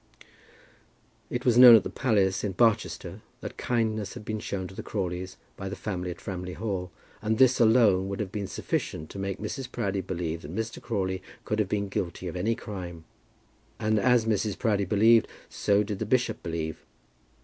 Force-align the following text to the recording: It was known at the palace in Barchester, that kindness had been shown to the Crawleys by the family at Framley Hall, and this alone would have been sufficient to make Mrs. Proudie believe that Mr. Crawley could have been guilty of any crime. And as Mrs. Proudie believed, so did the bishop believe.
It 1.29 1.45
was 1.45 1.59
known 1.59 1.75
at 1.75 1.83
the 1.83 1.91
palace 1.91 2.43
in 2.43 2.53
Barchester, 2.53 3.21
that 3.41 3.55
kindness 3.57 4.15
had 4.15 4.25
been 4.25 4.39
shown 4.39 4.67
to 4.67 4.73
the 4.73 4.81
Crawleys 4.81 5.37
by 5.55 5.69
the 5.69 5.75
family 5.75 6.09
at 6.09 6.19
Framley 6.19 6.53
Hall, 6.53 6.89
and 7.21 7.37
this 7.37 7.59
alone 7.59 8.09
would 8.09 8.19
have 8.19 8.31
been 8.31 8.47
sufficient 8.47 9.11
to 9.11 9.19
make 9.19 9.37
Mrs. 9.37 9.71
Proudie 9.71 10.01
believe 10.01 10.41
that 10.41 10.55
Mr. 10.55 10.81
Crawley 10.81 11.21
could 11.45 11.59
have 11.59 11.69
been 11.69 11.87
guilty 11.87 12.27
of 12.27 12.35
any 12.35 12.55
crime. 12.55 13.03
And 13.79 13.99
as 13.99 14.25
Mrs. 14.25 14.57
Proudie 14.57 14.85
believed, 14.85 15.27
so 15.49 15.83
did 15.83 15.99
the 15.99 16.07
bishop 16.07 16.41
believe. 16.41 16.83